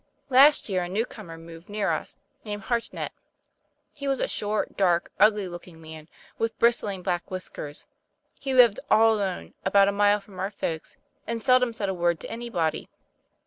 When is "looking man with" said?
5.47-6.57